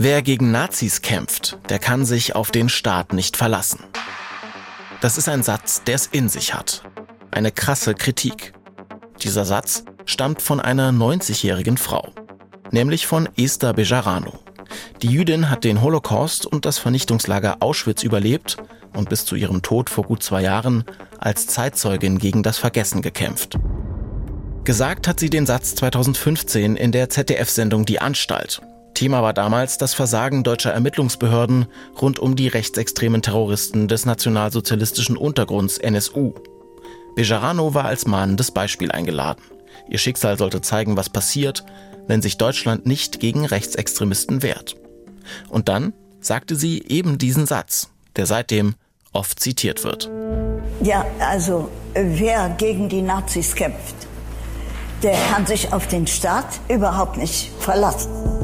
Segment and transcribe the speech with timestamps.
[0.00, 3.80] Wer gegen Nazis kämpft, der kann sich auf den Staat nicht verlassen.
[5.00, 6.84] Das ist ein Satz, der es in sich hat.
[7.32, 8.52] Eine krasse Kritik.
[9.20, 12.12] Dieser Satz stammt von einer 90-jährigen Frau,
[12.70, 14.38] nämlich von Esther Bejarano.
[15.02, 18.56] Die Jüdin hat den Holocaust und das Vernichtungslager Auschwitz überlebt
[18.94, 20.84] und bis zu ihrem Tod vor gut zwei Jahren
[21.18, 23.58] als Zeitzeugin gegen das Vergessen gekämpft.
[24.62, 28.62] Gesagt hat sie den Satz 2015 in der ZDF-Sendung Die Anstalt.
[28.98, 31.66] Thema war damals das Versagen deutscher Ermittlungsbehörden
[32.02, 36.34] rund um die rechtsextremen Terroristen des nationalsozialistischen Untergrunds NSU.
[37.14, 39.40] Bejarano war als mahnendes Beispiel eingeladen.
[39.88, 41.64] Ihr Schicksal sollte zeigen, was passiert,
[42.08, 44.74] wenn sich Deutschland nicht gegen Rechtsextremisten wehrt.
[45.48, 48.74] Und dann sagte sie eben diesen Satz, der seitdem
[49.12, 50.10] oft zitiert wird.
[50.82, 53.94] Ja, also wer gegen die Nazis kämpft,
[55.04, 58.37] der kann sich auf den Staat überhaupt nicht verlassen.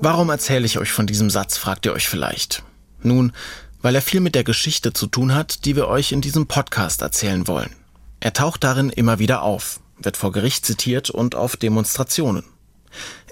[0.00, 2.62] Warum erzähle ich euch von diesem Satz, fragt ihr euch vielleicht.
[3.02, 3.32] Nun,
[3.80, 7.00] weil er viel mit der Geschichte zu tun hat, die wir euch in diesem Podcast
[7.00, 7.74] erzählen wollen.
[8.20, 12.44] Er taucht darin immer wieder auf, wird vor Gericht zitiert und auf Demonstrationen.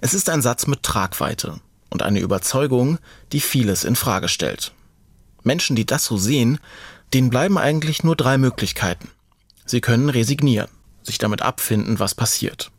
[0.00, 2.98] Es ist ein Satz mit Tragweite und eine Überzeugung,
[3.32, 4.72] die vieles in Frage stellt.
[5.42, 6.58] Menschen, die das so sehen,
[7.12, 9.10] denen bleiben eigentlich nur drei Möglichkeiten.
[9.66, 10.68] Sie können resignieren,
[11.02, 12.70] sich damit abfinden, was passiert.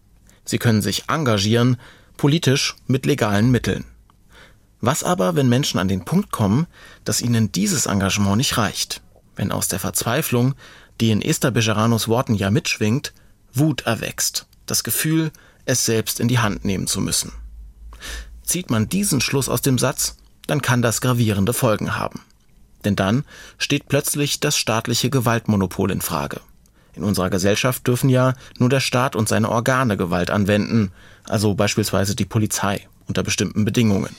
[0.44, 1.78] Sie können sich engagieren,
[2.18, 3.86] politisch mit legalen Mitteln.
[4.82, 6.68] Was aber, wenn Menschen an den Punkt kommen,
[7.04, 9.02] dass ihnen dieses Engagement nicht reicht?
[9.36, 10.56] Wenn aus der Verzweiflung,
[11.02, 13.14] die in Esther Bejaranos Worten ja mitschwingt,
[13.54, 15.32] Wut erwächst, das Gefühl,
[15.66, 17.32] es selbst in die Hand nehmen zu müssen.
[18.44, 22.22] Zieht man diesen Schluss aus dem Satz, dann kann das gravierende Folgen haben.
[22.84, 23.24] Denn dann
[23.58, 26.42] steht plötzlich das staatliche Gewaltmonopol in Frage.
[26.96, 30.92] In unserer Gesellschaft dürfen ja nur der Staat und seine Organe Gewalt anwenden,
[31.28, 34.16] also beispielsweise die Polizei unter bestimmten Bedingungen.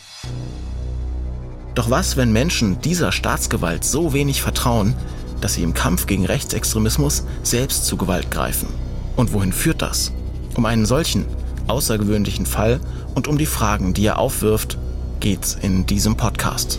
[1.75, 4.95] Doch was, wenn Menschen dieser Staatsgewalt so wenig vertrauen,
[5.41, 8.69] dass sie im Kampf gegen Rechtsextremismus selbst zu Gewalt greifen?
[9.17, 10.13] Und wohin führt das?
[10.55, 11.25] Um einen solchen
[11.69, 12.81] außergewöhnlichen Fall
[13.15, 14.79] und um die Fragen, die er aufwirft,
[15.20, 16.79] geht's in diesem Podcast.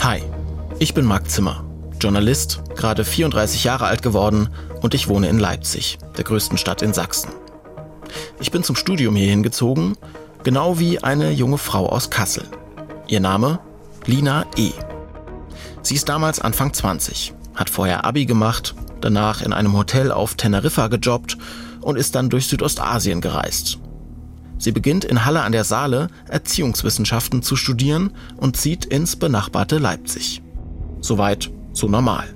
[0.00, 0.22] Hi,
[0.78, 1.65] ich bin Marc Zimmer,
[2.00, 4.48] Journalist, gerade 34 Jahre alt geworden
[4.82, 7.30] und ich wohne in Leipzig, der größten Stadt in Sachsen.
[8.40, 9.96] Ich bin zum Studium hierhin gezogen,
[10.42, 12.44] genau wie eine junge Frau aus Kassel.
[13.08, 13.58] Ihr Name?
[14.06, 14.70] Lina E.
[15.82, 20.88] Sie ist damals Anfang 20, hat vorher Abi gemacht, danach in einem Hotel auf Teneriffa
[20.88, 21.36] gejobbt
[21.80, 23.78] und ist dann durch Südostasien gereist.
[24.58, 30.42] Sie beginnt in Halle an der Saale Erziehungswissenschaften zu studieren und zieht ins benachbarte Leipzig.
[31.00, 32.34] Soweit, so normal.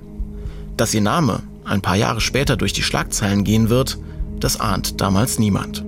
[0.77, 3.97] Dass ihr Name ein paar Jahre später durch die Schlagzeilen gehen wird,
[4.39, 5.83] das ahnt damals niemand.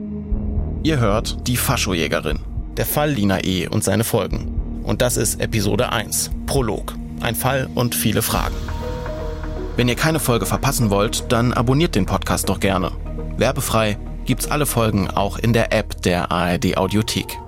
[0.84, 2.40] Ihr hört die Faschojägerin,
[2.78, 3.68] der Fall Lina E.
[3.68, 4.82] und seine Folgen.
[4.84, 6.94] Und das ist Episode 1, Prolog.
[7.22, 8.56] Ein Fall und viele Fragen.
[9.76, 12.92] Wenn ihr keine Folge verpassen wollt, dann abonniert den Podcast doch gerne.
[13.38, 17.40] Werbefrei gibt's alle Folgen auch in der App der ARD Audiothek.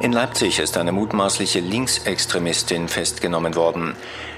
[0.00, 3.94] In Leipzig ist eine mutmaßliche Linksextremistin festgenommen worden.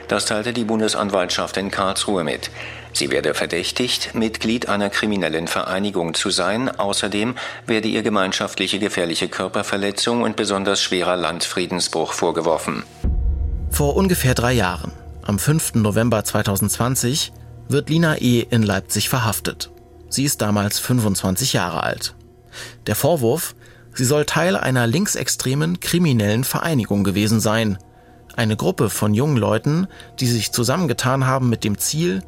[0.08, 2.50] Das teilte die Bundesanwaltschaft in Karlsruhe mit.
[2.94, 6.68] Sie werde verdächtigt, Mitglied einer kriminellen Vereinigung zu sein.
[6.70, 7.36] Außerdem
[7.66, 12.84] werde ihr gemeinschaftliche gefährliche Körperverletzung und besonders schwerer Landfriedensbruch vorgeworfen.
[13.70, 14.92] Vor ungefähr drei Jahren,
[15.22, 15.74] am 5.
[15.74, 17.32] November 2020,
[17.68, 18.46] wird Lina E.
[18.48, 19.70] in Leipzig verhaftet.
[20.08, 22.14] Sie ist damals 25 Jahre alt.
[22.86, 23.54] Der Vorwurf,
[23.92, 27.78] sie soll Teil einer linksextremen kriminellen Vereinigung gewesen sein.
[28.38, 29.88] Eine Gruppe von jungen Leuten,
[30.20, 32.22] die sich zusammengetan haben mit dem Ziel,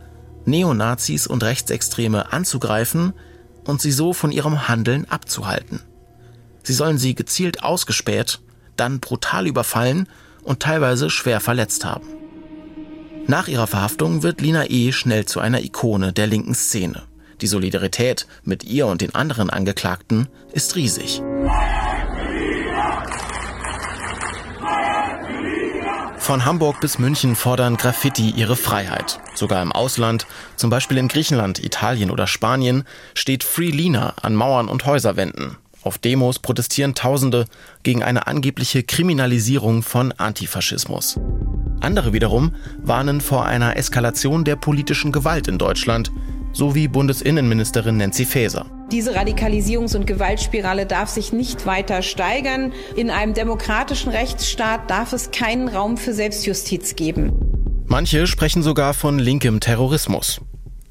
[0.44, 3.12] Neonazis und Rechtsextreme anzugreifen
[3.64, 5.78] und sie so von ihrem Handeln abzuhalten.
[6.64, 8.40] Sie sollen sie gezielt ausgespäht,
[8.74, 10.08] dann brutal überfallen
[10.42, 12.08] und teilweise schwer verletzt haben.
[13.28, 14.90] Nach ihrer Verhaftung wird Lina E.
[14.90, 17.04] schnell zu einer Ikone der linken Szene.
[17.40, 21.22] Die Solidarität mit ihr und den anderen Angeklagten ist riesig.
[26.30, 29.18] Von Hamburg bis München fordern Graffiti ihre Freiheit.
[29.34, 32.84] Sogar im Ausland, zum Beispiel in Griechenland, Italien oder Spanien,
[33.14, 35.56] steht Free Lina an Mauern und Häuserwänden.
[35.82, 37.46] Auf Demos protestieren Tausende
[37.82, 41.18] gegen eine angebliche Kriminalisierung von Antifaschismus.
[41.80, 46.12] Andere wiederum warnen vor einer Eskalation der politischen Gewalt in Deutschland,
[46.52, 48.66] so wie Bundesinnenministerin Nancy Faeser.
[48.92, 52.72] Diese Radikalisierungs- und Gewaltspirale darf sich nicht weiter steigern.
[52.96, 57.84] In einem demokratischen Rechtsstaat darf es keinen Raum für Selbstjustiz geben.
[57.86, 60.40] Manche sprechen sogar von linkem Terrorismus.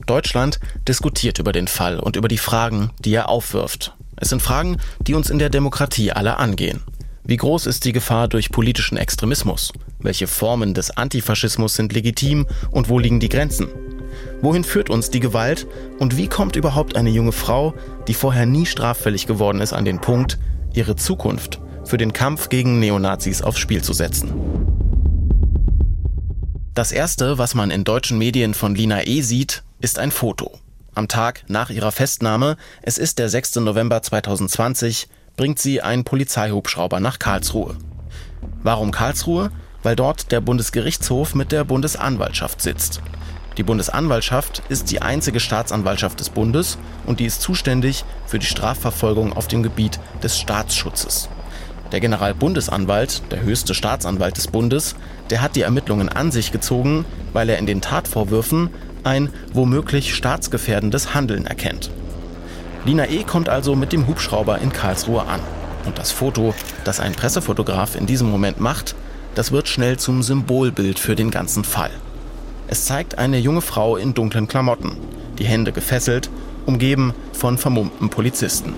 [0.06, 3.96] Deutschland diskutiert über den Fall und über die Fragen, die er aufwirft.
[4.16, 6.82] Es sind Fragen, die uns in der Demokratie alle angehen.
[7.26, 9.74] Wie groß ist die Gefahr durch politischen Extremismus?
[10.00, 13.68] Welche Formen des Antifaschismus sind legitim und wo liegen die Grenzen?
[14.42, 15.68] Wohin führt uns die Gewalt
[16.00, 17.74] und wie kommt überhaupt eine junge Frau,
[18.08, 20.40] die vorher nie straffällig geworden ist, an den Punkt,
[20.74, 24.34] ihre Zukunft für den Kampf gegen Neonazis aufs Spiel zu setzen?
[26.74, 29.22] Das erste, was man in deutschen Medien von Lina E.
[29.22, 30.60] sieht, ist ein Foto.
[30.96, 33.58] Am Tag nach ihrer Festnahme, es ist der 6.
[33.58, 37.76] November 2020, bringt sie ein Polizeihubschrauber nach Karlsruhe.
[38.64, 39.52] Warum Karlsruhe?
[39.84, 43.02] Weil dort der Bundesgerichtshof mit der Bundesanwaltschaft sitzt.
[43.60, 49.34] Die Bundesanwaltschaft ist die einzige Staatsanwaltschaft des Bundes und die ist zuständig für die Strafverfolgung
[49.34, 51.28] auf dem Gebiet des Staatsschutzes.
[51.92, 54.96] Der Generalbundesanwalt, der höchste Staatsanwalt des Bundes,
[55.30, 57.04] der hat die Ermittlungen an sich gezogen,
[57.34, 58.70] weil er in den Tatvorwürfen
[59.04, 61.92] ein womöglich staatsgefährdendes Handeln erkennt.
[62.86, 63.26] Lina E.
[63.26, 65.42] kommt also mit dem Hubschrauber in Karlsruhe an.
[65.86, 68.96] Und das Foto, das ein Pressefotograf in diesem Moment macht,
[69.36, 71.92] das wird schnell zum Symbolbild für den ganzen Fall.
[72.72, 74.96] Es zeigt eine junge Frau in dunklen Klamotten,
[75.40, 76.30] die Hände gefesselt,
[76.68, 78.76] umgeben von vermummten Polizisten.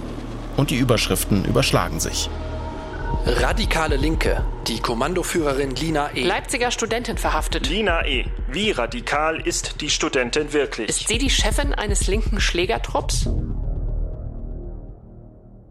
[0.55, 2.29] Und die Überschriften überschlagen sich.
[3.25, 4.45] Radikale Linke.
[4.67, 6.23] Die Kommandoführerin Lina E.
[6.23, 7.67] Leipziger Studentin verhaftet.
[7.67, 8.25] Lina E.
[8.49, 10.87] Wie radikal ist die Studentin wirklich?
[10.87, 13.27] Ist sie die Chefin eines linken Schlägertrupps?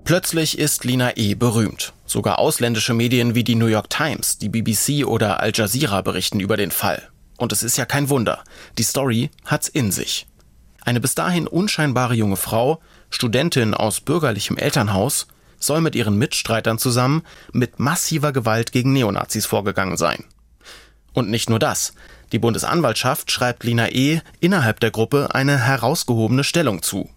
[0.04, 1.34] Plötzlich ist Lina E.
[1.34, 1.94] berühmt.
[2.04, 6.58] Sogar ausländische Medien wie die New York Times, die BBC oder Al Jazeera berichten über
[6.58, 7.09] den Fall.
[7.40, 8.44] Und es ist ja kein Wunder.
[8.76, 10.26] Die Story hat's in sich.
[10.82, 15.26] Eine bis dahin unscheinbare junge Frau, Studentin aus bürgerlichem Elternhaus,
[15.58, 20.24] soll mit ihren Mitstreitern zusammen mit massiver Gewalt gegen Neonazis vorgegangen sein.
[21.14, 21.94] Und nicht nur das.
[22.32, 24.20] Die Bundesanwaltschaft schreibt Lina E.
[24.40, 27.08] innerhalb der Gruppe eine herausgehobene Stellung zu.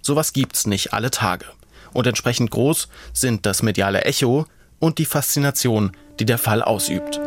[0.00, 1.46] Sowas gibt's nicht alle Tage.
[1.92, 4.46] Und entsprechend groß sind das mediale Echo
[4.78, 5.90] und die Faszination,
[6.20, 7.20] die der Fall ausübt.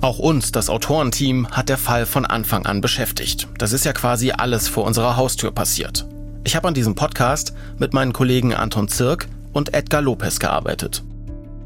[0.00, 3.48] Auch uns, das Autorenteam, hat der Fall von Anfang an beschäftigt.
[3.58, 6.06] Das ist ja quasi alles vor unserer Haustür passiert.
[6.44, 11.02] Ich habe an diesem Podcast mit meinen Kollegen Anton Zirk und Edgar Lopez gearbeitet.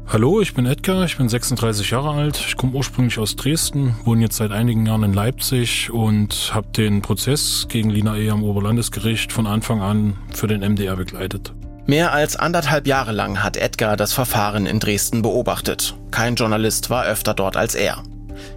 [0.07, 4.23] Hallo, ich bin Edgar, ich bin 36 Jahre alt, ich komme ursprünglich aus Dresden, wohne
[4.23, 8.31] jetzt seit einigen Jahren in Leipzig und habe den Prozess gegen Lina E.
[8.31, 11.53] am Oberlandesgericht von Anfang an für den MDR begleitet.
[11.85, 15.95] Mehr als anderthalb Jahre lang hat Edgar das Verfahren in Dresden beobachtet.
[16.11, 18.03] Kein Journalist war öfter dort als er.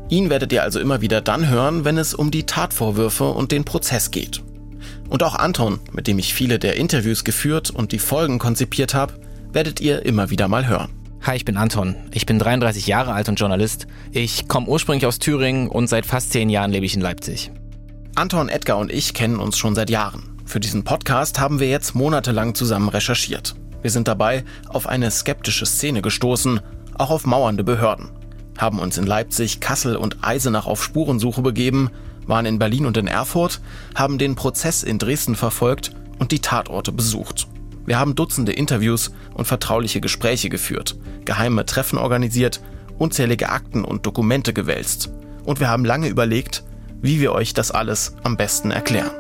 [0.09, 3.65] Ihn werdet ihr also immer wieder dann hören, wenn es um die Tatvorwürfe und den
[3.65, 4.43] Prozess geht.
[5.09, 9.15] Und auch Anton, mit dem ich viele der Interviews geführt und die Folgen konzipiert habe,
[9.53, 10.91] werdet ihr immer wieder mal hören.
[11.23, 11.97] Hi, ich bin Anton.
[12.13, 13.89] Ich bin 33 Jahre alt und Journalist.
[14.13, 17.51] Ich komme ursprünglich aus Thüringen und seit fast zehn Jahren lebe ich in Leipzig.
[18.15, 20.37] Anton, Edgar und ich kennen uns schon seit Jahren.
[20.45, 23.57] Für diesen Podcast haben wir jetzt monatelang zusammen recherchiert.
[23.83, 26.61] Wir sind dabei auf eine skeptische Szene gestoßen,
[26.95, 28.11] auch auf mauernde Behörden.
[28.59, 31.91] Haben uns in Leipzig, Kassel und Eisenach auf Spurensuche begeben,
[32.27, 33.61] waren in Berlin und in Erfurt,
[33.95, 37.47] haben den Prozess in Dresden verfolgt und die Tatorte besucht.
[37.85, 42.61] Wir haben Dutzende Interviews und vertrauliche Gespräche geführt, geheime Treffen organisiert,
[42.99, 45.11] unzählige Akten und Dokumente gewälzt.
[45.45, 46.65] Und wir haben lange überlegt,
[47.01, 49.13] wie wir euch das alles am besten erklären.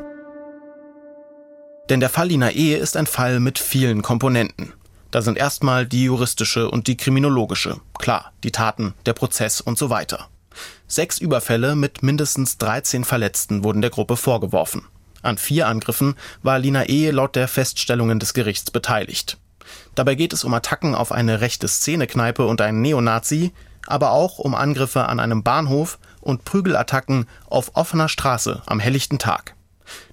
[1.88, 4.72] Denn der Fall Lina Ehe ist ein Fall mit vielen Komponenten.
[5.16, 7.80] Da sind erstmal die juristische und die kriminologische.
[7.98, 10.28] Klar, die Taten, der Prozess und so weiter.
[10.88, 14.84] Sechs Überfälle mit mindestens 13 Verletzten wurden der Gruppe vorgeworfen.
[15.22, 17.08] An vier Angriffen war Lina E.
[17.12, 19.38] laut der Feststellungen des Gerichts beteiligt.
[19.94, 23.54] Dabei geht es um Attacken auf eine rechte Szenekneipe und einen Neonazi,
[23.86, 29.54] aber auch um Angriffe an einem Bahnhof und Prügelattacken auf offener Straße am helllichten Tag.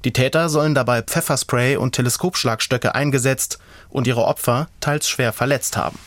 [0.05, 3.59] Die Täter sollen dabei Pfefferspray und Teleskopschlagstöcke eingesetzt
[3.93, 5.97] und ihre Opfer teils schwer verletzt haben.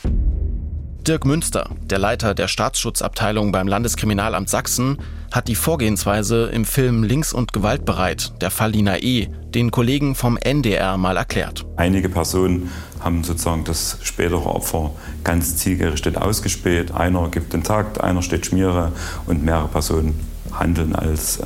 [1.07, 4.97] Dirk Münster, der Leiter der Staatsschutzabteilung beim Landeskriminalamt Sachsen,
[5.31, 10.35] hat die Vorgehensweise im Film Links und gewaltbereit, der Fall Lina E., den Kollegen vom
[10.37, 11.65] NDR mal erklärt.
[11.77, 14.91] Einige Personen haben sozusagen das spätere Opfer
[15.23, 16.93] ganz zielgerichtet ausgespäht.
[16.93, 18.91] Einer gibt den Takt, einer steht Schmiere
[19.27, 20.19] und mehrere Personen
[20.51, 21.45] handeln als äh,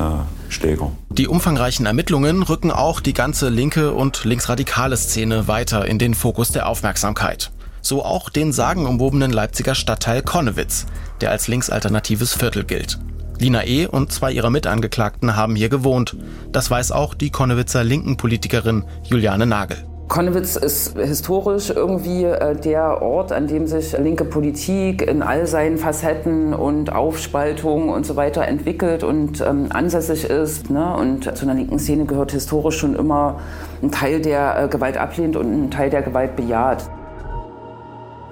[0.52, 0.92] Schläger.
[1.10, 6.52] Die umfangreichen Ermittlungen rücken auch die ganze linke und linksradikale Szene weiter in den Fokus
[6.52, 7.52] der Aufmerksamkeit.
[7.82, 10.86] So auch den sagenumwobenen Leipziger Stadtteil Konnewitz,
[11.20, 13.00] der als linksalternatives Viertel gilt.
[13.40, 13.88] Lina E.
[13.88, 16.16] und zwei ihrer Mitangeklagten haben hier gewohnt.
[16.52, 19.91] Das weiß auch die Konnewitzer linken Politikerin Juliane Nagel.
[20.12, 25.78] Konnewitz ist historisch irgendwie äh, der Ort, an dem sich linke Politik in all seinen
[25.78, 30.70] Facetten und Aufspaltungen und so weiter entwickelt und ähm, ansässig ist.
[30.70, 30.94] Ne?
[30.98, 33.40] Und zu einer linken Szene gehört historisch schon immer
[33.82, 36.90] ein Teil, der äh, Gewalt ablehnt und ein Teil, der Gewalt bejaht.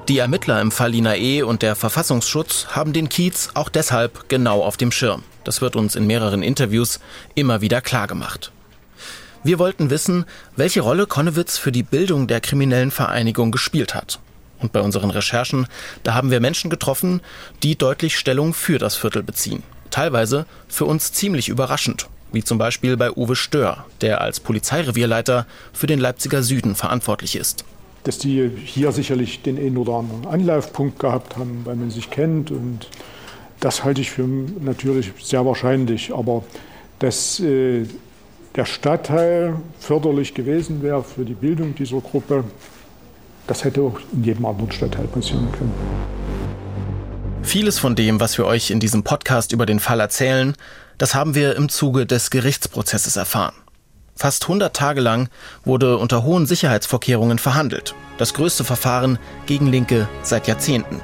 [0.09, 1.43] Die Ermittler im Fall Lina E.
[1.43, 5.23] und der Verfassungsschutz haben den Kiez auch deshalb genau auf dem Schirm.
[5.45, 6.99] Das wird uns in mehreren Interviews
[7.35, 8.51] immer wieder klargemacht.
[9.41, 10.25] Wir wollten wissen,
[10.57, 14.19] welche Rolle Konnewitz für die Bildung der kriminellen Vereinigung gespielt hat.
[14.59, 15.67] Und bei unseren Recherchen,
[16.03, 17.21] da haben wir Menschen getroffen,
[17.63, 19.63] die deutlich Stellung für das Viertel beziehen.
[19.91, 25.87] Teilweise für uns ziemlich überraschend, wie zum Beispiel bei Uwe Stör, der als Polizeirevierleiter für
[25.87, 27.63] den Leipziger Süden verantwortlich ist.
[28.03, 32.51] Dass die hier sicherlich den einen oder anderen Anlaufpunkt gehabt haben, weil man sich kennt
[32.51, 32.89] und
[33.61, 36.13] das halte ich für natürlich sehr wahrscheinlich.
[36.13, 36.43] Aber
[36.99, 37.85] dass äh,
[38.55, 42.43] der Stadtteil förderlich gewesen wäre für die Bildung dieser Gruppe,
[43.47, 45.73] das hätte auch in jedem anderen Stadtteil passieren können.
[47.41, 50.55] Vieles von dem, was wir euch in diesem Podcast über den Fall erzählen,
[50.97, 53.55] das haben wir im Zuge des Gerichtsprozesses erfahren.
[54.15, 55.29] Fast 100 Tage lang
[55.63, 57.95] wurde unter hohen Sicherheitsvorkehrungen verhandelt.
[58.17, 60.99] Das größte Verfahren gegen Linke seit Jahrzehnten.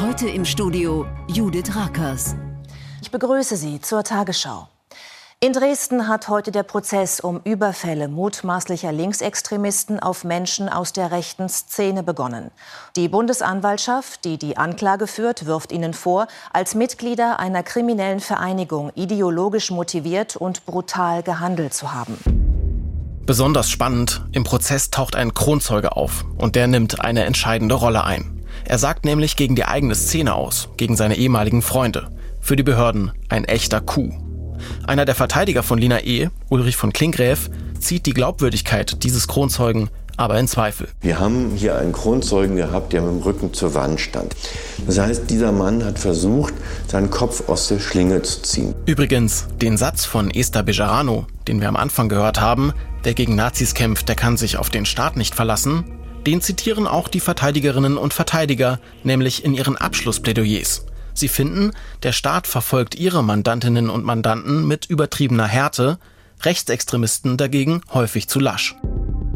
[0.00, 2.36] Heute im Studio Judith Rakers.
[3.04, 4.66] Ich begrüße Sie zur Tagesschau.
[5.38, 11.50] In Dresden hat heute der Prozess um Überfälle mutmaßlicher Linksextremisten auf Menschen aus der rechten
[11.50, 12.50] Szene begonnen.
[12.96, 19.70] Die Bundesanwaltschaft, die die Anklage führt, wirft ihnen vor, als Mitglieder einer kriminellen Vereinigung ideologisch
[19.70, 22.16] motiviert und brutal gehandelt zu haben.
[23.26, 28.46] Besonders spannend, im Prozess taucht ein Kronzeuge auf und der nimmt eine entscheidende Rolle ein.
[28.64, 32.10] Er sagt nämlich gegen die eigene Szene aus, gegen seine ehemaligen Freunde.
[32.44, 34.12] Für die Behörden ein echter Coup.
[34.86, 37.48] Einer der Verteidiger von Lina E., Ulrich von Klinkgräf,
[37.80, 40.88] zieht die Glaubwürdigkeit dieses Kronzeugen aber in Zweifel.
[41.00, 44.36] Wir haben hier einen Kronzeugen gehabt, der mit dem Rücken zur Wand stand.
[44.86, 46.52] Das heißt, dieser Mann hat versucht,
[46.86, 48.74] seinen Kopf aus der Schlinge zu ziehen.
[48.84, 52.74] Übrigens, den Satz von Esther Bejarano, den wir am Anfang gehört haben,
[53.04, 55.84] wer gegen Nazis kämpft, der kann sich auf den Staat nicht verlassen,
[56.26, 60.84] den zitieren auch die Verteidigerinnen und Verteidiger, nämlich in ihren Abschlussplädoyers.
[61.14, 61.70] Sie finden,
[62.02, 65.98] der Staat verfolgt ihre Mandantinnen und Mandanten mit übertriebener Härte,
[66.42, 68.76] Rechtsextremisten dagegen häufig zu lasch.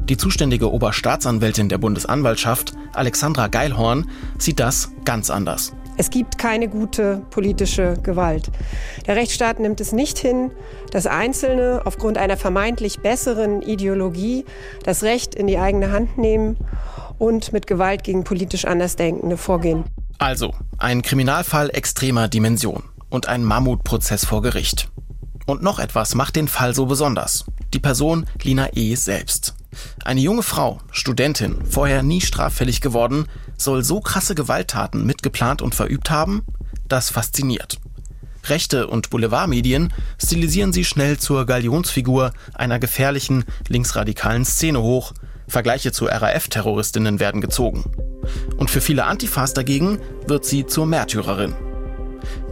[0.09, 4.09] Die zuständige Oberstaatsanwältin der Bundesanwaltschaft, Alexandra Geilhorn,
[4.39, 5.73] sieht das ganz anders.
[5.99, 8.51] Es gibt keine gute politische Gewalt.
[9.07, 10.51] Der Rechtsstaat nimmt es nicht hin,
[10.93, 14.45] dass Einzelne aufgrund einer vermeintlich besseren Ideologie
[14.85, 16.57] das Recht in die eigene Hand nehmen
[17.19, 19.85] und mit Gewalt gegen politisch Andersdenkende vorgehen.
[20.19, 24.89] Also, ein Kriminalfall extremer Dimension und ein Mammutprozess vor Gericht.
[25.47, 27.45] Und noch etwas macht den Fall so besonders.
[27.73, 28.97] Die Person Lina E.
[28.97, 29.55] selbst.
[30.05, 36.11] Eine junge Frau, Studentin, vorher nie straffällig geworden, soll so krasse Gewalttaten mitgeplant und verübt
[36.11, 36.45] haben?
[36.89, 37.79] Das fasziniert.
[38.45, 45.13] Rechte und Boulevardmedien stilisieren sie schnell zur Galionsfigur einer gefährlichen linksradikalen Szene hoch.
[45.49, 47.85] Vergleiche zu RAF-Terroristinnen werden gezogen.
[48.57, 51.55] Und für viele Antifas dagegen wird sie zur Märtyrerin.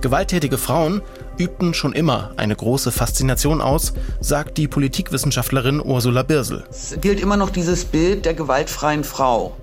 [0.00, 1.02] Gewalttätige Frauen
[1.38, 6.64] übten schon immer eine große Faszination aus, sagt die Politikwissenschaftlerin Ursula Birsel.
[6.70, 9.56] Es gilt immer noch dieses Bild der gewaltfreien Frau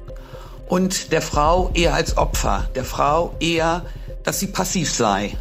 [0.67, 3.85] und der Frau eher als Opfer, der Frau eher,
[4.23, 5.37] dass sie passiv sei,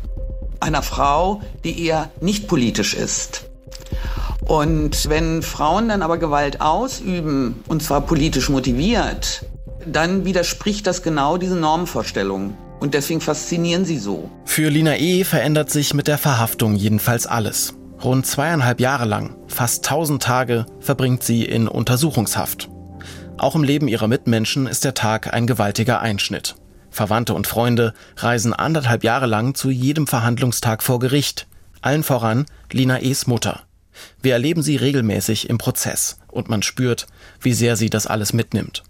[0.61, 3.52] einer Frau, die eher nicht politisch ist.
[4.45, 9.45] Und wenn Frauen dann aber Gewalt ausüben, und zwar politisch motiviert,
[9.87, 12.55] dann widerspricht das genau diesen Normvorstellungen.
[12.81, 14.29] Und deswegen faszinieren sie so.
[14.45, 15.23] Für Lina E.
[15.23, 17.75] verändert sich mit der Verhaftung jedenfalls alles.
[18.03, 22.69] Rund zweieinhalb Jahre lang, fast tausend Tage, verbringt sie in Untersuchungshaft.
[23.39, 26.57] Auch im Leben ihrer Mitmenschen ist der Tag ein gewaltiger Einschnitt.
[26.91, 31.47] Verwandte und Freunde reisen anderthalb Jahre lang zu jedem Verhandlungstag vor Gericht.
[31.81, 33.63] Allen voran Lina E.s Mutter.
[34.23, 37.07] Wir erleben sie regelmäßig im Prozess und man spürt,
[37.41, 38.83] wie sehr sie das alles mitnimmt.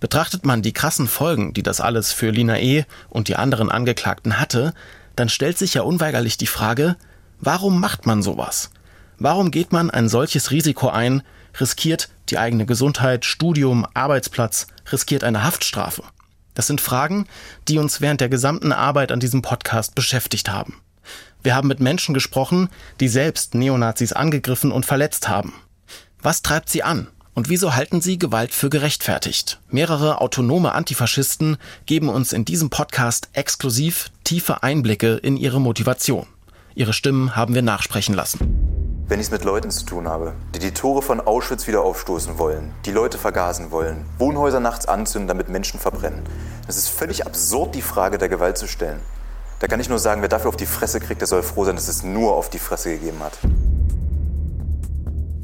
[0.00, 2.84] Betrachtet man die krassen Folgen, die das alles für Lina E.
[3.08, 4.74] und die anderen Angeklagten hatte,
[5.14, 6.96] dann stellt sich ja unweigerlich die Frage,
[7.40, 8.70] warum macht man sowas?
[9.18, 11.22] Warum geht man ein solches Risiko ein,
[11.58, 16.02] riskiert die eigene Gesundheit, Studium, Arbeitsplatz, riskiert eine Haftstrafe?
[16.52, 17.26] Das sind Fragen,
[17.68, 20.80] die uns während der gesamten Arbeit an diesem Podcast beschäftigt haben.
[21.46, 25.52] Wir haben mit Menschen gesprochen, die selbst Neonazis angegriffen und verletzt haben.
[26.20, 27.06] Was treibt sie an?
[27.34, 29.60] Und wieso halten sie Gewalt für gerechtfertigt?
[29.70, 36.26] Mehrere autonome Antifaschisten geben uns in diesem Podcast exklusiv tiefe Einblicke in ihre Motivation.
[36.74, 38.40] Ihre Stimmen haben wir nachsprechen lassen.
[39.06, 42.40] wenn ich es mit Leuten zu tun habe, die die Tore von Auschwitz wieder aufstoßen
[42.40, 46.24] wollen, die Leute vergasen wollen, Wohnhäuser nachts anzünden, damit Menschen verbrennen.
[46.66, 48.98] Es ist völlig absurd, die Frage der Gewalt zu stellen.
[49.58, 51.76] Da kann ich nur sagen, wer dafür auf die Fresse kriegt, der soll froh sein,
[51.76, 53.38] dass es nur auf die Fresse gegeben hat.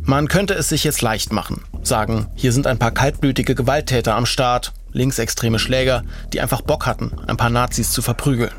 [0.05, 1.63] Man könnte es sich jetzt leicht machen.
[1.83, 6.03] Sagen, hier sind ein paar kaltblütige Gewalttäter am Start, linksextreme Schläger,
[6.33, 8.53] die einfach Bock hatten, ein paar Nazis zu verprügeln.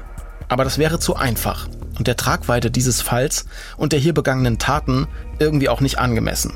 [0.48, 1.68] Aber das wäre zu einfach
[1.98, 3.46] und der Tragweite dieses Falls
[3.78, 5.08] und der hier begangenen Taten
[5.40, 6.54] irgendwie auch nicht angemessen.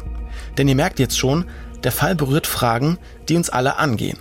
[0.57, 1.45] Denn ihr merkt jetzt schon,
[1.83, 2.97] der Fall berührt Fragen,
[3.29, 4.17] die uns alle angehen.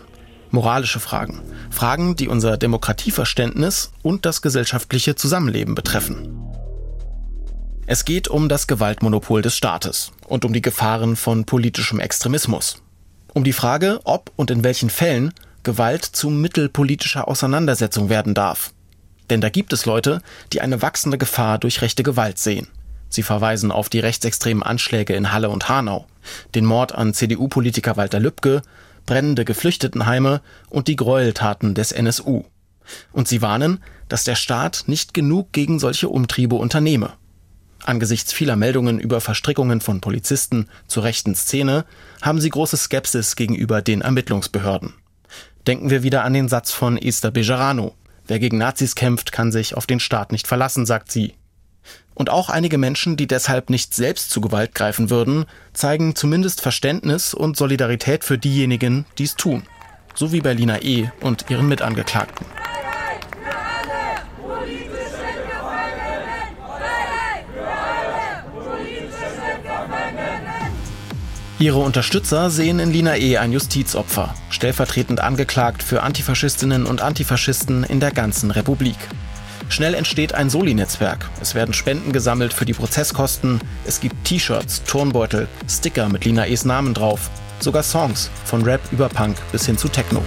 [0.50, 1.41] Moralische Fragen.
[1.71, 6.38] Fragen, die unser Demokratieverständnis und das gesellschaftliche Zusammenleben betreffen.
[7.87, 12.83] Es geht um das Gewaltmonopol des Staates und um die Gefahren von politischem Extremismus.
[13.33, 18.73] Um die Frage, ob und in welchen Fällen Gewalt zum Mittel politischer Auseinandersetzung werden darf
[19.31, 20.23] denn da gibt es Leute,
[20.53, 22.69] die eine wachsende Gefahr durch rechte Gewalt sehen.
[23.09, 26.07] Sie verweisen auf die rechtsextremen Anschläge in Halle und Hanau,
[26.55, 28.62] den Mord an CDU-Politiker Walter Lübcke,
[29.07, 32.45] brennende Geflüchtetenheime und die Gräueltaten des NSU.
[33.13, 37.15] Und sie warnen, dass der Staat nicht genug gegen solche Umtriebe unternehme.
[37.85, 41.85] Angesichts vieler Meldungen über Verstrickungen von Polizisten zur rechten Szene
[42.23, 44.95] haben sie große Skepsis gegenüber den Ermittlungsbehörden.
[45.67, 47.95] Denken wir wieder an den Satz von Esther Bejarano,
[48.27, 51.35] Wer gegen Nazis kämpft, kann sich auf den Staat nicht verlassen, sagt sie.
[52.17, 55.45] Und auch einige Menschen, die deshalb nicht selbst zu Gewalt greifen würden,
[55.75, 59.65] zeigen zumindest Verständnis und Solidarität für diejenigen, die es tun.
[60.15, 61.11] So wie Berliner E.
[61.21, 62.47] und ihren Mitangeklagten.
[71.59, 73.37] Ihre Unterstützer sehen in Lina E.
[73.37, 78.97] ein Justizopfer, stellvertretend angeklagt für Antifaschistinnen und Antifaschisten in der ganzen Republik.
[79.69, 81.29] Schnell entsteht ein Soli-Netzwerk.
[81.41, 83.61] Es werden Spenden gesammelt für die Prozesskosten.
[83.85, 87.31] Es gibt T-Shirts, Turnbeutel, Sticker mit Lina E.s Namen drauf.
[87.61, 90.23] Sogar Songs, von Rap über Punk bis hin zu Techno.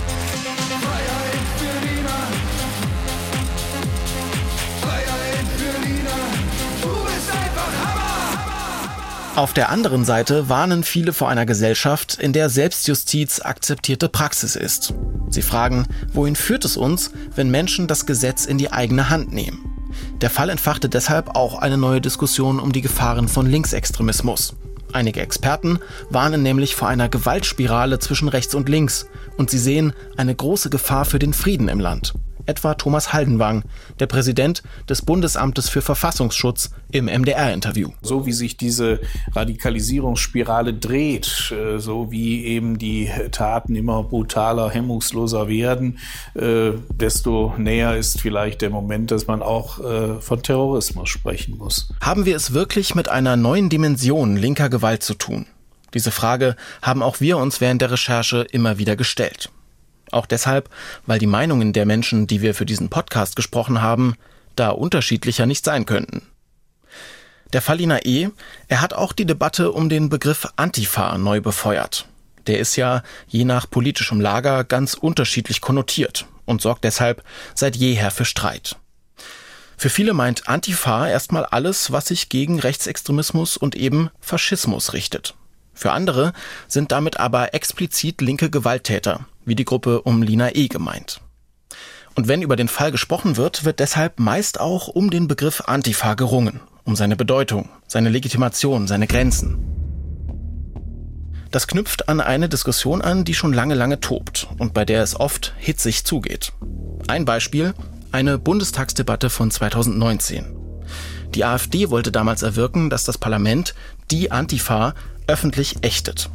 [9.40, 14.94] Auf der anderen Seite warnen viele vor einer Gesellschaft, in der Selbstjustiz akzeptierte Praxis ist.
[15.30, 19.64] Sie fragen, wohin führt es uns, wenn Menschen das Gesetz in die eigene Hand nehmen?
[20.20, 24.58] Der Fall entfachte deshalb auch eine neue Diskussion um die Gefahren von Linksextremismus.
[24.92, 29.06] Einige Experten warnen nämlich vor einer Gewaltspirale zwischen rechts und links
[29.38, 32.14] und sie sehen eine große Gefahr für den Frieden im Land
[32.50, 33.64] etwa Thomas Haldenwang,
[34.00, 37.92] der Präsident des Bundesamtes für Verfassungsschutz im MDR-Interview.
[38.02, 39.00] So wie sich diese
[39.34, 46.00] Radikalisierungsspirale dreht, äh, so wie eben die Taten immer brutaler, hemmungsloser werden,
[46.34, 51.94] äh, desto näher ist vielleicht der Moment, dass man auch äh, von Terrorismus sprechen muss.
[52.02, 55.46] Haben wir es wirklich mit einer neuen Dimension linker Gewalt zu tun?
[55.94, 59.50] Diese Frage haben auch wir uns während der Recherche immer wieder gestellt.
[60.12, 60.70] Auch deshalb,
[61.06, 64.16] weil die Meinungen der Menschen, die wir für diesen Podcast gesprochen haben,
[64.56, 66.24] da unterschiedlicher nicht sein könnten.
[67.54, 68.30] Der Falliner E.,
[68.68, 72.08] er hat auch die Debatte um den Begriff Antifa neu befeuert.
[72.46, 77.24] Der ist ja je nach politischem Lager ganz unterschiedlich konnotiert und sorgt deshalb
[77.56, 78.78] seit jeher für Streit.
[79.78, 85.36] Für viele meint Antifa erstmal alles, was sich gegen Rechtsextremismus und eben Faschismus richtet.
[85.74, 86.34] Für andere
[86.68, 90.70] sind damit aber explizit linke Gewalttäter, wie die Gruppe um Lina E.
[90.70, 91.20] gemeint.
[92.16, 96.14] Und wenn über den Fall gesprochen wird, wird deshalb meist auch um den Begriff Antifa
[96.14, 99.66] gerungen, um seine Bedeutung, seine Legitimation, seine Grenzen.
[101.52, 105.20] Das knüpft an eine Diskussion an, die schon lange, lange tobt und bei der es
[105.20, 106.54] oft hitzig zugeht.
[107.08, 107.74] Ein Beispiel,
[108.12, 110.46] eine Bundestagsdebatte von 2019.
[111.36, 113.74] Die AfD wollte damals erwirken, dass das Parlament
[114.12, 114.94] die Antifa
[115.28, 116.30] öffentlich ächtet.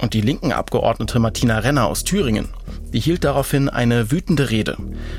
[0.00, 2.50] Und die linken Abgeordnete Martina Renner aus Thüringen,
[2.92, 4.76] die hielt daraufhin eine wütende Rede,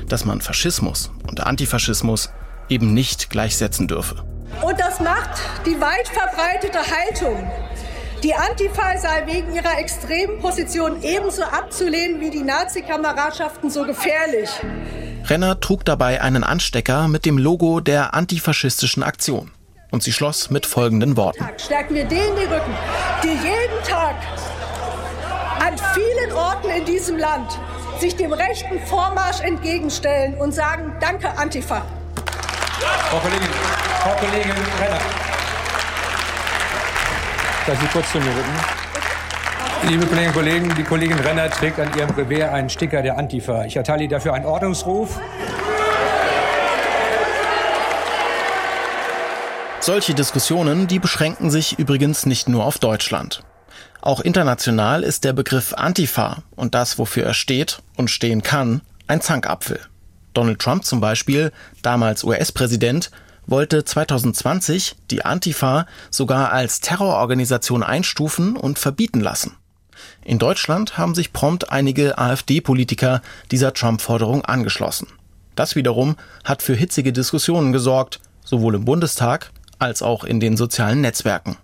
[0.08, 2.30] dass man Faschismus und Antifaschismus
[2.68, 4.24] eben nicht gleichsetzen dürfe.
[4.62, 7.50] Und das macht die weit verbreitete Haltung,
[8.22, 14.50] die Antifa sei wegen ihrer extremen Position ebenso abzulehnen wie die Nazi-Kameradschaften so gefährlich.
[15.26, 19.52] Renner trug dabei einen Anstecker mit dem Logo der antifaschistischen Aktion.
[19.92, 21.46] Und sie schloss mit folgenden Worten.
[21.58, 22.74] Stärken wir denen die Rücken,
[23.22, 24.16] die jeden Tag
[25.60, 27.58] an vielen Orten in diesem Land
[27.98, 31.82] sich dem rechten Vormarsch entgegenstellen und sagen, danke Antifa.
[33.10, 33.48] Frau Kollegin,
[34.02, 35.00] Frau Kollegin Renner.
[37.66, 38.78] Darf ich kurz zu mir rücken?
[39.88, 43.64] Liebe Kolleginnen und Kollegen, die Kollegin Renner trägt an ihrem Gewehr einen Sticker der Antifa.
[43.64, 45.20] Ich erteile ihr dafür einen Ordnungsruf.
[49.80, 53.42] Solche Diskussionen, die beschränken sich übrigens nicht nur auf Deutschland.
[54.00, 59.20] Auch international ist der Begriff Antifa und das, wofür er steht und stehen kann, ein
[59.20, 59.80] Zankapfel.
[60.34, 61.52] Donald Trump zum Beispiel,
[61.82, 63.10] damals US-Präsident,
[63.46, 69.56] wollte 2020 die Antifa sogar als Terrororganisation einstufen und verbieten lassen.
[70.24, 75.08] In Deutschland haben sich prompt einige AfD-Politiker dieser Trump-Forderung angeschlossen.
[75.56, 81.00] Das wiederum hat für hitzige Diskussionen gesorgt, sowohl im Bundestag als auch in den sozialen
[81.00, 81.56] Netzwerken.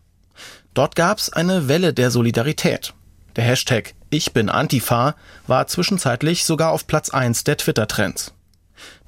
[0.74, 2.94] Dort gab es eine Welle der Solidarität.
[3.36, 5.14] Der Hashtag Ich bin Antifa
[5.46, 8.34] war zwischenzeitlich sogar auf Platz 1 der Twitter-Trends.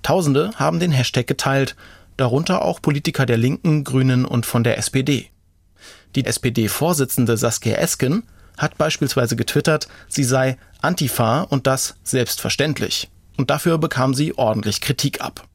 [0.02, 1.74] Tausende haben den Hashtag geteilt,
[2.16, 5.30] darunter auch Politiker der Linken, Grünen und von der SPD.
[6.14, 8.22] Die SPD-Vorsitzende Saskia Esken
[8.56, 13.10] hat beispielsweise getwittert, sie sei Antifa und das selbstverständlich.
[13.36, 15.46] Und dafür bekam sie ordentlich Kritik ab.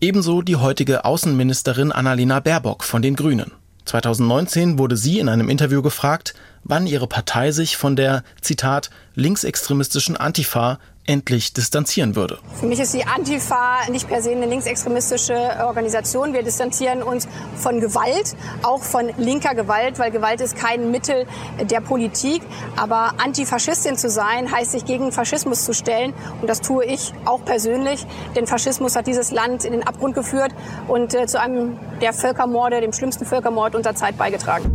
[0.00, 3.52] Ebenso die heutige Außenministerin Annalena Baerbock von den Grünen.
[3.84, 10.16] 2019 wurde sie in einem Interview gefragt, wann ihre Partei sich von der, Zitat, linksextremistischen
[10.16, 12.38] Antifa endlich distanzieren würde.
[12.58, 16.32] Für mich ist die Antifa nicht per se eine linksextremistische Organisation.
[16.32, 21.26] Wir distanzieren uns von Gewalt, auch von linker Gewalt, weil Gewalt ist kein Mittel
[21.60, 22.42] der Politik.
[22.76, 26.14] Aber Antifaschistin zu sein, heißt sich gegen Faschismus zu stellen.
[26.40, 30.52] Und das tue ich auch persönlich, denn Faschismus hat dieses Land in den Abgrund geführt
[30.88, 34.70] und äh, zu einem der Völkermorde, dem schlimmsten Völkermord unserer Zeit beigetragen.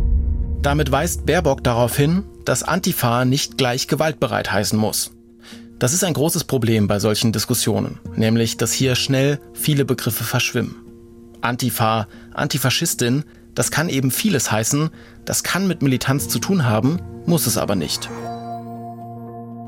[0.62, 5.12] Damit weist Baerbock darauf hin, dass Antifa nicht gleich gewaltbereit heißen muss.
[5.80, 10.76] Das ist ein großes Problem bei solchen Diskussionen, nämlich dass hier schnell viele Begriffe verschwimmen.
[11.40, 14.90] Antifa, Antifaschistin, das kann eben vieles heißen,
[15.24, 18.10] das kann mit Militanz zu tun haben, muss es aber nicht.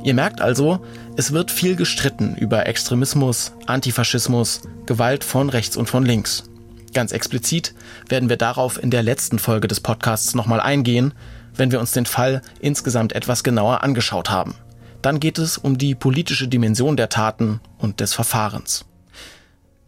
[0.05, 0.85] Ihr merkt also,
[1.17, 6.45] es wird viel gestritten über Extremismus, Antifaschismus, Gewalt von rechts und von links.
[6.93, 7.75] Ganz explizit
[8.11, 11.15] werden wir darauf in der letzten Folge des Podcasts nochmal eingehen,
[11.57, 14.55] wenn wir uns den Fall insgesamt etwas genauer angeschaut haben.
[15.03, 18.85] Dann geht es um die politische Dimension der Taten und des Verfahrens.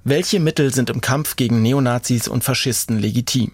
[0.03, 3.53] Welche Mittel sind im Kampf gegen Neonazis und Faschisten legitim?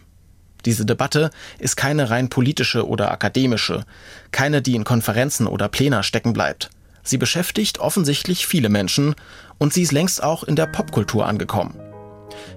[0.64, 3.85] Diese Debatte ist keine rein politische oder akademische,
[4.33, 6.70] keine, die in Konferenzen oder Plena stecken bleibt.
[7.03, 9.14] Sie beschäftigt offensichtlich viele Menschen
[9.59, 11.79] und sie ist längst auch in der Popkultur angekommen.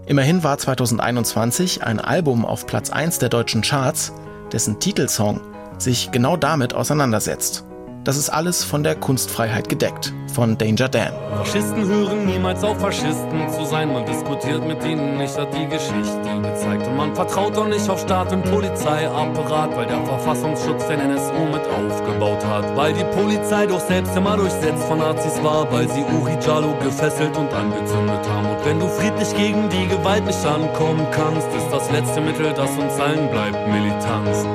[0.05, 4.13] Immerhin war 2021 ein Album auf Platz 1 der deutschen Charts,
[4.51, 5.41] dessen Titelsong
[5.77, 7.65] sich genau damit auseinandersetzt.
[8.03, 11.13] Das ist alles von der Kunstfreiheit gedeckt, von Danger Dan.
[11.37, 13.93] Faschisten hören niemals auf Faschisten zu sein.
[13.93, 16.85] Man diskutiert mit ihnen nicht, hat die Geschichte gezeigt.
[16.85, 21.61] Und man vertraut auch nicht auf Staat und Polizeiapparat, weil der Verfassungsschutz den NSU mit
[21.61, 22.75] aufgebaut hat.
[22.75, 27.37] Weil die Polizei doch selbst immer durchsetzt von Nazis war, weil sie Uri Jalo gefesselt
[27.37, 28.49] und angezündet haben.
[28.49, 32.69] Und wenn du friedlich gegen die Gewalt nicht ankommen kannst, ist das letzte Mittel, das
[32.71, 34.45] uns allen bleibt, Militanz.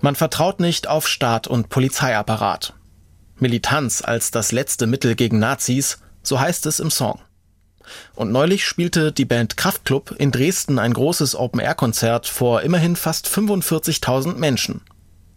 [0.00, 2.77] Man vertraut nicht auf Staat und Polizeiapparat.
[3.40, 7.20] Militanz als das letzte Mittel gegen Nazis, so heißt es im Song.
[8.14, 14.36] Und neulich spielte die Band Kraftklub in Dresden ein großes Open-Air-Konzert vor immerhin fast 45.000
[14.36, 14.82] Menschen.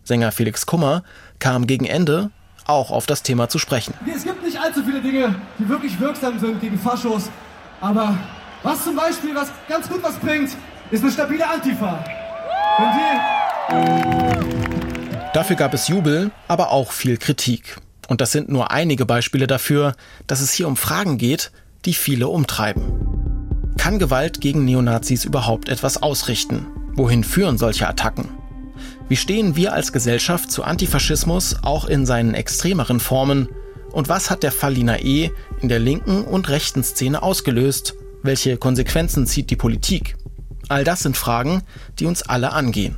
[0.04, 1.04] Sänger Felix Kummer
[1.40, 2.32] kam gegen Ende
[2.66, 3.94] auch auf das Thema zu sprechen.
[4.14, 7.30] Es gibt nicht allzu viele Dinge, die wirklich wirksam sind gegen Faschos,
[7.80, 8.18] aber
[8.64, 10.52] was zum Beispiel, was ganz gut was bringt,
[10.92, 12.04] ist eine stabile Antifa.
[15.34, 17.78] Dafür gab es Jubel, aber auch viel Kritik.
[18.12, 19.96] Und das sind nur einige Beispiele dafür,
[20.28, 21.50] dass es hier um Fragen geht,
[21.86, 22.84] die viele umtreiben.
[23.78, 26.68] Kann Gewalt gegen Neonazis überhaupt etwas ausrichten?
[26.94, 28.28] Wohin führen solche Attacken?
[29.08, 33.48] Wie stehen wir als Gesellschaft zu Antifaschismus auch in seinen extremeren Formen?
[33.94, 35.32] Und was hat der Fall Lina E.
[35.62, 37.94] in der linken und rechten Szene ausgelöst?
[38.24, 40.18] Welche Konsequenzen zieht die Politik?
[40.68, 41.64] All das sind Fragen,
[41.98, 42.98] die uns alle angehen.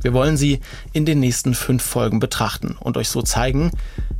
[0.00, 0.60] Wir wollen sie
[0.92, 3.72] in den nächsten fünf Folgen betrachten und euch so zeigen,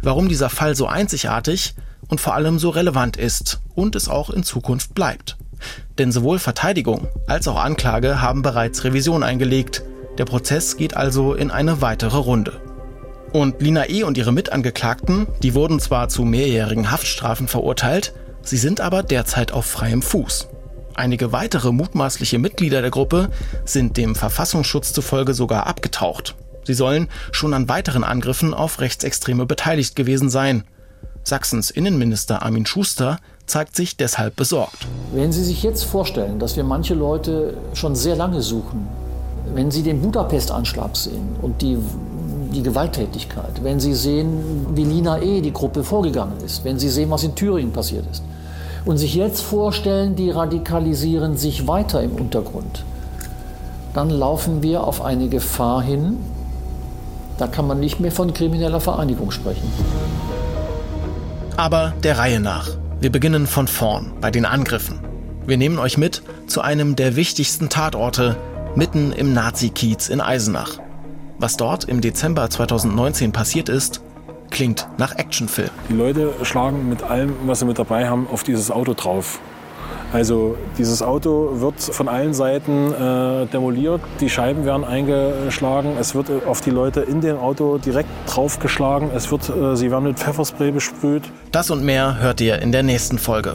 [0.03, 1.75] warum dieser Fall so einzigartig
[2.09, 5.37] und vor allem so relevant ist und es auch in Zukunft bleibt.
[5.99, 9.83] Denn sowohl Verteidigung als auch Anklage haben bereits Revision eingelegt.
[10.17, 12.61] Der Prozess geht also in eine weitere Runde.
[13.33, 14.05] Und Lina E.
[14.05, 19.67] und ihre Mitangeklagten, die wurden zwar zu mehrjährigen Haftstrafen verurteilt, sie sind aber derzeit auf
[19.67, 20.49] freiem Fuß.
[20.99, 23.31] Einige weitere mutmaßliche Mitglieder der Gruppe
[23.65, 26.35] sind dem Verfassungsschutz zufolge sogar abgetaucht.
[26.65, 30.65] Sie sollen schon an weiteren Angriffen auf Rechtsextreme beteiligt gewesen sein.
[31.23, 34.89] Sachsens Innenminister Armin Schuster zeigt sich deshalb besorgt.
[35.13, 38.89] Wenn Sie sich jetzt vorstellen, dass wir manche Leute schon sehr lange suchen,
[39.55, 41.79] wenn Sie den Budapest-Anschlag sehen und die,
[42.53, 45.43] die Gewalttätigkeit, wenn Sie sehen, wie Lina E.
[45.43, 48.25] die Gruppe vorgegangen ist, wenn Sie sehen, was in Thüringen passiert ist,
[48.88, 52.85] und sich jetzt vorstellen, die radikalisieren sich weiter im Untergrund,
[53.92, 56.16] dann laufen wir auf eine Gefahr hin,
[57.37, 59.70] da kann man nicht mehr von krimineller Vereinigung sprechen.
[61.59, 62.70] Aber der Reihe nach.
[62.98, 65.01] Wir beginnen von vorn, bei den Angriffen.
[65.46, 68.37] Wir nehmen euch mit zu einem der wichtigsten Tatorte
[68.74, 70.79] mitten im Nazi-Kiez in Eisenach.
[71.38, 74.01] Was dort im Dezember 2019 passiert ist,
[74.59, 75.71] klingt nach Actionfilm.
[75.88, 79.38] Die Leute schlagen mit allem, was sie mit dabei haben, auf dieses Auto drauf.
[80.12, 86.31] Also dieses Auto wird von allen Seiten äh, demoliert, die Scheiben werden eingeschlagen, es wird
[86.31, 90.18] äh, auf die Leute in dem Auto direkt draufgeschlagen, es wird, äh, sie werden mit
[90.18, 91.23] Pfefferspray besprüht.
[91.53, 93.55] Das und mehr hört ihr in der nächsten Folge.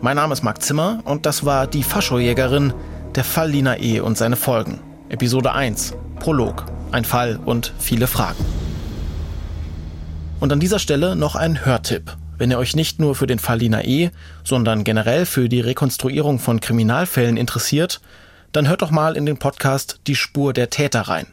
[0.00, 2.72] Mein Name ist Marc Zimmer und das war die Faschojägerin,
[3.14, 4.00] der Fall Lina E.
[4.00, 4.80] und seine Folgen.
[5.10, 8.63] Episode 1, Prolog, ein Fall und viele Fragen.
[10.44, 12.18] Und an dieser Stelle noch ein Hörtipp.
[12.36, 14.10] Wenn ihr euch nicht nur für den Fall Lina E.,
[14.44, 18.02] sondern generell für die Rekonstruierung von Kriminalfällen interessiert,
[18.52, 21.28] dann hört doch mal in den Podcast Die Spur der Täter rein.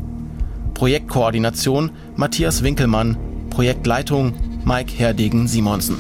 [0.74, 3.16] Projektkoordination Matthias Winkelmann.
[3.50, 4.34] Projektleitung
[4.66, 5.96] Mike Herdegen Simonsen.